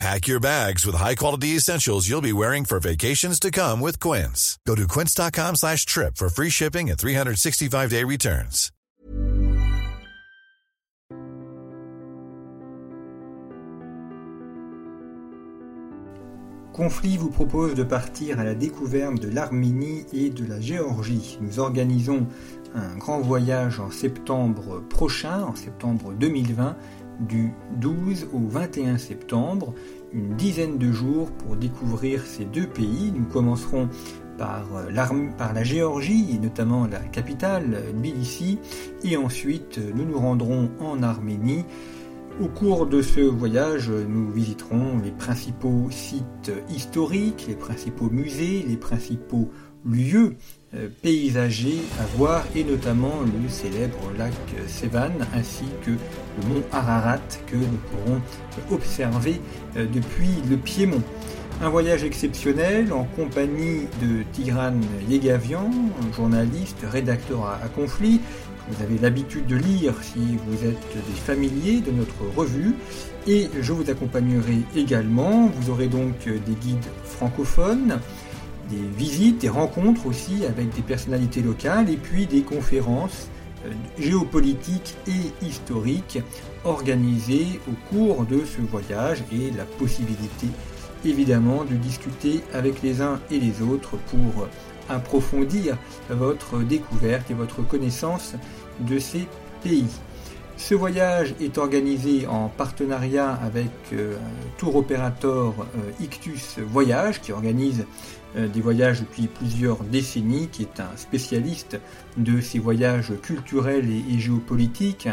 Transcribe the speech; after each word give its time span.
Pack 0.00 0.26
your 0.26 0.40
bags 0.40 0.84
with 0.84 0.96
high-quality 0.96 1.56
essentials 1.56 2.08
you'll 2.08 2.20
be 2.20 2.32
wearing 2.32 2.64
for 2.64 2.80
vacations 2.80 3.38
to 3.38 3.50
come 3.50 3.80
with 3.80 4.00
Quince. 4.00 4.58
Go 4.66 4.74
to 4.74 4.88
quince.com 4.88 5.56
slash 5.56 5.86
trip 5.86 6.16
for 6.16 6.28
free 6.28 6.50
shipping 6.50 6.90
and 6.90 6.98
365-day 6.98 8.02
returns. 8.04 8.70
Conflit 16.74 17.16
vous 17.18 17.30
propose 17.30 17.76
de 17.76 17.84
partir 17.84 18.40
à 18.40 18.44
la 18.44 18.56
découverte 18.56 19.20
de 19.20 19.28
l'Arménie 19.28 20.04
et 20.12 20.28
de 20.30 20.44
la 20.44 20.60
Géorgie. 20.60 21.38
Nous 21.40 21.60
organisons 21.60 22.26
un 22.74 22.96
grand 22.96 23.20
voyage 23.20 23.78
en 23.78 23.92
septembre 23.92 24.82
prochain, 24.90 25.44
en 25.44 25.54
septembre 25.54 26.12
2020, 26.18 26.76
du 27.20 27.52
12 27.80 28.28
au 28.32 28.40
21 28.40 28.98
septembre, 28.98 29.74
une 30.12 30.34
dizaine 30.36 30.78
de 30.78 30.92
jours 30.92 31.30
pour 31.30 31.56
découvrir 31.56 32.22
ces 32.22 32.44
deux 32.44 32.66
pays. 32.66 33.12
Nous 33.14 33.24
commencerons 33.24 33.88
par, 34.38 34.66
par 35.38 35.52
la 35.52 35.62
Géorgie 35.62 36.34
et 36.34 36.38
notamment 36.38 36.86
la 36.86 37.00
capitale 37.00 37.82
Tbilissi 37.92 38.58
et 39.04 39.16
ensuite 39.16 39.78
nous 39.94 40.04
nous 40.04 40.18
rendrons 40.18 40.70
en 40.80 41.02
Arménie 41.02 41.64
au 42.42 42.48
cours 42.48 42.86
de 42.86 43.00
ce 43.00 43.20
voyage, 43.20 43.90
nous 43.90 44.28
visiterons 44.28 44.98
les 44.98 45.12
principaux 45.12 45.86
sites 45.90 46.50
historiques, 46.68 47.44
les 47.46 47.54
principaux 47.54 48.10
musées, 48.10 48.64
les 48.66 48.76
principaux 48.76 49.50
lieux 49.90 50.36
euh, 50.74 50.88
paysagers 51.02 51.82
à 52.00 52.04
voir 52.16 52.44
et 52.56 52.64
notamment 52.64 53.20
le 53.20 53.48
célèbre 53.48 54.10
lac 54.18 54.32
Sevan 54.66 55.12
ainsi 55.34 55.64
que 55.84 55.90
le 55.90 56.48
mont 56.48 56.62
Ararat 56.72 57.18
que 57.46 57.56
nous 57.56 57.78
pourrons 57.90 58.20
observer 58.72 59.40
euh, 59.76 59.86
depuis 59.92 60.30
le 60.48 60.56
Piémont. 60.56 61.02
Un 61.62 61.68
voyage 61.68 62.02
exceptionnel 62.02 62.92
en 62.92 63.04
compagnie 63.04 63.86
de 64.02 64.24
Tigran 64.32 64.74
Yegavian, 65.08 65.70
journaliste, 66.16 66.84
rédacteur 66.90 67.46
à, 67.46 67.68
conflit. 67.68 68.20
Vous 68.68 68.82
avez 68.82 68.98
l'habitude 68.98 69.46
de 69.46 69.56
lire 69.56 69.94
si 70.02 70.18
vous 70.48 70.64
êtes 70.64 70.96
des 71.06 71.20
familiers 71.24 71.80
de 71.80 71.92
notre 71.92 72.24
revue. 72.36 72.74
Et 73.28 73.48
je 73.60 73.72
vous 73.72 73.88
accompagnerai 73.88 74.58
également. 74.74 75.46
Vous 75.54 75.70
aurez 75.70 75.86
donc 75.86 76.24
des 76.24 76.54
guides 76.60 76.84
francophones, 77.04 78.00
des 78.70 78.96
visites, 78.96 79.40
des 79.40 79.48
rencontres 79.48 80.06
aussi 80.06 80.44
avec 80.46 80.74
des 80.74 80.82
personnalités 80.82 81.42
locales 81.42 81.90
et 81.90 81.96
puis 81.96 82.26
des 82.26 82.42
conférences 82.42 83.28
euh, 83.66 83.70
géopolitiques 83.98 84.94
et 85.06 85.44
historiques 85.44 86.18
organisées 86.64 87.60
au 87.68 87.94
cours 87.94 88.24
de 88.24 88.40
ce 88.44 88.60
voyage 88.60 89.22
et 89.32 89.50
la 89.50 89.64
possibilité 89.64 90.46
évidemment 91.04 91.64
de 91.64 91.74
discuter 91.74 92.40
avec 92.52 92.82
les 92.82 93.00
uns 93.00 93.20
et 93.30 93.38
les 93.38 93.62
autres 93.62 93.96
pour 94.08 94.48
approfondir 94.88 95.76
votre 96.10 96.60
découverte 96.60 97.30
et 97.30 97.34
votre 97.34 97.66
connaissance 97.66 98.34
de 98.80 98.98
ces 98.98 99.26
pays. 99.62 99.86
Ce 100.56 100.74
voyage 100.74 101.34
est 101.40 101.58
organisé 101.58 102.26
en 102.26 102.48
partenariat 102.48 103.32
avec 103.42 103.70
euh, 103.92 104.16
tour 104.56 104.76
opérateur 104.76 105.52
euh, 105.58 105.90
Ictus 106.00 106.58
Voyage 106.58 107.20
qui 107.20 107.32
organise 107.32 107.84
euh, 108.36 108.46
des 108.46 108.60
voyages 108.60 109.00
depuis 109.00 109.26
plusieurs 109.26 109.82
décennies, 109.82 110.48
qui 110.48 110.62
est 110.62 110.80
un 110.80 110.96
spécialiste 110.96 111.78
de 112.16 112.40
ces 112.40 112.60
voyages 112.60 113.12
culturels 113.20 113.90
et, 113.90 114.18
géopolitiques, 114.18 115.08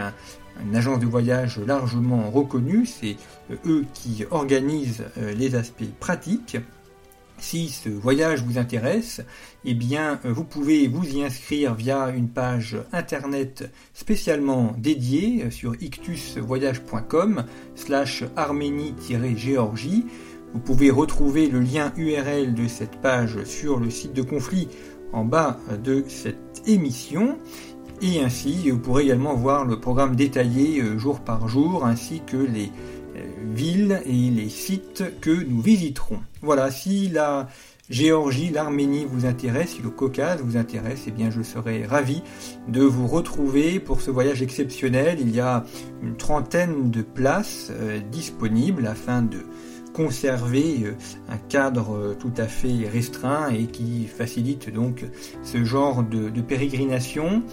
une 0.63 0.75
agence 0.75 1.00
de 1.00 1.07
voyage 1.07 1.59
largement 1.66 2.29
reconnue, 2.29 2.85
c'est 2.85 3.18
eux 3.66 3.85
qui 3.94 4.25
organisent 4.29 5.06
les 5.18 5.56
aspects 5.56 5.90
pratiques. 6.00 6.58
Si 7.41 7.69
ce 7.69 7.90
voyage 7.90 8.44
vous 8.44 8.59
intéresse, 8.59 9.22
eh 9.66 9.74
bien, 9.74 10.19
vous 10.24 10.44
pouvez 10.44 10.88
vous 10.88 11.03
y 11.03 11.24
inscrire 11.24 11.74
via 11.74 12.09
une 12.12 12.29
page 12.29 12.78
internet 12.94 13.72
spécialement 13.96 14.75
dédiée 14.78 15.50
sur 15.50 15.74
ictusvoyage.com 15.81 17.44
slash 17.74 18.24
arménie-géorgie. 18.35 20.06
Vous 20.53 20.59
pouvez 20.59 20.91
retrouver 20.91 21.47
le 21.47 21.62
lien 21.62 21.91
URL 21.97 22.53
de 22.53 22.68
cette 22.68 23.02
page 23.02 23.44
sur 23.44 23.79
le 23.79 23.90
site 23.90 24.13
de 24.13 24.22
conflit 24.22 24.68
en 25.12 25.25
bas 25.25 25.58
de 25.84 26.06
cette 26.08 26.62
émission. 26.68 27.40
Et 28.03 28.22
ainsi, 28.22 28.69
vous 28.69 28.79
pourrez 28.79 29.03
également 29.03 29.35
voir 29.35 29.66
le 29.66 29.79
programme 29.79 30.16
détaillé 30.16 30.81
euh, 30.81 30.97
jour 30.97 31.19
par 31.19 31.47
jour, 31.47 31.85
ainsi 31.85 32.22
que 32.25 32.38
les 32.38 32.66
euh, 32.66 33.00
villes 33.54 34.02
et 34.06 34.30
les 34.30 34.50
sites 34.50 35.04
que 35.22 35.32
nous 35.32 35.62
visiterons. 35.62 36.20
Voilà, 36.42 36.72
si 36.72 37.09
la 37.09 37.48
Géorgie, 37.92 38.52
l'Arménie 38.52 39.06
vous 39.06 39.26
intéresse, 39.26 39.72
si 39.72 39.82
le 39.82 39.90
Caucase 39.90 40.42
vous 40.42 40.56
intéresse, 40.56 41.04
eh 41.08 41.12
bien 41.12 41.30
je 41.30 41.42
serai 41.42 41.86
ravi 41.86 42.24
de 42.70 42.82
vous 42.82 43.06
retrouver 43.06 43.82
pour 43.82 44.00
ce 44.00 44.09
voyage 44.09 44.42
exceptionnel. 44.42 45.18
Il 45.20 45.36
y 45.36 45.42
a 45.42 45.66
une 46.02 46.16
trentaine 46.16 46.90
de 46.90 47.02
places 47.02 47.70
euh, 47.72 48.00
disponibles 48.00 48.88
afin 48.88 49.22
de 49.22 49.40
conserver 49.94 50.84
euh, 50.86 50.94
un 51.28 51.38
cadre 51.38 52.16
tout 52.18 52.32
à 52.38 52.46
fait 52.46 52.88
restreint 52.88 53.50
et 53.50 53.66
qui 53.66 54.08
facilite 54.08 54.74
donc 54.74 55.03
ce 55.44 55.66
genre 55.66 56.02
de, 56.02 56.30
de 56.30 56.42
pérégrination. 56.42 57.44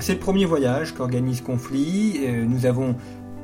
C'est 0.00 0.14
le 0.14 0.18
premier 0.18 0.44
voyage 0.44 0.92
qu'organise 0.92 1.40
Conflit. 1.40 2.18
Nous 2.48 2.66
avons 2.66 2.96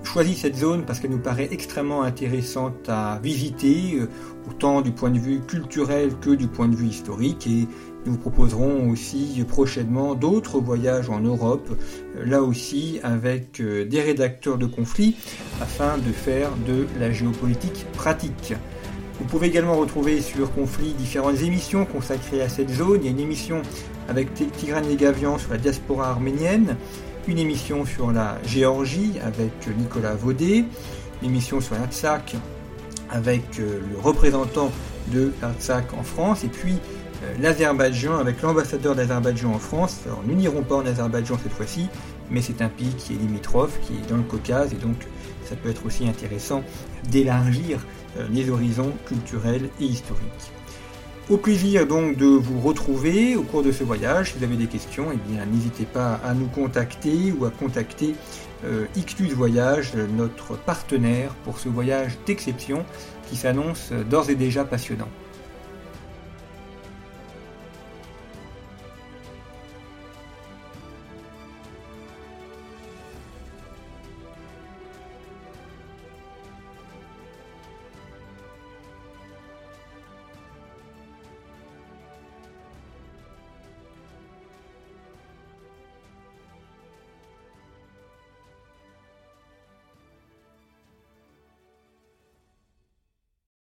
choisi 0.05 0.35
cette 0.35 0.57
zone 0.57 0.85
parce 0.85 1.01
qu'elle 1.01 1.11
nous 1.11 1.19
paraît 1.19 1.49
extrêmement 1.51 2.03
intéressante 2.03 2.89
à 2.89 3.21
visiter, 3.23 3.97
euh, 3.97 4.09
autant 4.49 4.81
du 4.81 4.93
point 4.93 5.11
de 5.11 5.19
vue 5.19 5.41
culturel 5.41 6.13
que 6.21 6.31
du 6.31 6.47
point 6.47 6.69
de 6.69 6.77
vue 6.77 6.89
historique. 6.89 7.47
Et 7.47 7.69
nous 8.07 8.13
vous 8.13 8.19
proposerons 8.19 8.89
aussi 8.89 9.45
prochainement 9.47 10.15
d'autres 10.15 10.59
voyages 10.59 11.11
en 11.11 11.21
Europe, 11.21 11.69
euh, 12.17 12.25
là 12.25 12.43
aussi 12.43 12.99
avec 13.03 13.61
euh, 13.61 13.85
des 13.85 14.01
rédacteurs 14.01 14.59
de 14.59 14.67
conflits, 14.67 15.17
afin 15.61 15.99
de 15.99 16.13
faire 16.13 16.51
de 16.67 16.87
la 16.99 17.13
géopolitique 17.13 17.87
pratique. 17.93 18.55
Vous 19.19 19.27
pouvez 19.27 19.49
également 19.49 19.77
retrouver 19.77 20.23
sur 20.23 20.51
Conflit 20.53 20.95
différentes 20.95 21.43
émissions 21.43 21.85
consacrées 21.85 22.41
à 22.41 22.49
cette 22.49 22.71
zone. 22.71 23.01
Il 23.03 23.05
y 23.05 23.09
a 23.09 23.11
une 23.11 23.21
émission 23.21 23.61
avec 24.09 24.33
Tigran 24.33 24.81
Gavian 24.99 25.37
sur 25.37 25.51
la 25.51 25.59
diaspora 25.59 26.09
arménienne, 26.09 26.77
une 27.29 27.39
émission 27.39 27.85
sur 27.85 28.13
la 28.13 28.39
Géorgie 28.45 29.15
avec 29.23 29.53
Nicolas 29.77 30.15
Vaudet, 30.15 30.65
une 31.23 31.29
émission 31.29 31.61
sur 31.61 31.75
l'Artsakh 31.75 32.37
avec 33.11 33.59
euh, 33.59 33.81
le 33.91 33.99
représentant 33.99 34.71
de 35.09 35.33
l'Artsakh 35.43 35.93
en 35.95 36.03
France, 36.03 36.45
et 36.45 36.49
puis 36.49 36.75
euh, 37.23 37.35
l'Azerbaïdjan 37.41 38.19
avec 38.19 38.41
l'ambassadeur 38.43 38.95
d'Azerbaïdjan 38.95 39.53
en 39.53 39.59
France. 39.59 40.01
Alors 40.07 40.23
nous 40.27 40.35
n'irons 40.35 40.63
pas 40.63 40.77
en 40.77 40.87
Azerbaïdjan 40.87 41.39
cette 41.43 41.53
fois-ci, 41.53 41.89
mais 42.31 42.41
c'est 42.43 42.63
un 42.63 42.69
pays 42.69 42.95
qui 42.97 43.15
est 43.15 43.17
limitrophe, 43.17 43.79
qui 43.83 43.95
est 43.95 44.09
dans 44.09 44.17
le 44.17 44.23
Caucase, 44.23 44.73
et 44.73 44.77
donc 44.77 44.97
ça 45.45 45.57
peut 45.57 45.71
être 45.71 45.85
aussi 45.85 46.09
intéressant 46.09 46.63
d'élargir 47.11 47.85
euh, 48.19 48.27
les 48.31 48.51
horizons 48.51 48.93
culturels 49.07 49.69
et 49.81 49.85
historiques. 49.85 50.53
Au 51.29 51.37
plaisir 51.37 51.87
donc 51.87 52.17
de 52.17 52.27
vous 52.27 52.61
retrouver 52.61 53.37
au 53.37 53.43
cours 53.43 53.63
de 53.63 53.71
ce 53.71 53.85
voyage. 53.85 54.33
Si 54.33 54.39
vous 54.39 54.45
avez 54.45 54.57
des 54.57 54.67
questions, 54.67 55.07
eh 55.13 55.47
n'hésitez 55.47 55.85
pas 55.85 56.21
à 56.25 56.35
nous 56.35 56.47
contacter 56.47 57.33
ou 57.39 57.45
à 57.45 57.51
contacter 57.51 58.15
euh, 58.65 58.87
Voyage, 59.35 59.93
notre 59.95 60.57
partenaire 60.57 61.35
pour 61.45 61.59
ce 61.59 61.69
voyage 61.69 62.19
d'exception 62.27 62.85
qui 63.29 63.37
s'annonce 63.37 63.93
d'ores 64.11 64.31
et 64.31 64.35
déjà 64.35 64.65
passionnant. 64.65 65.09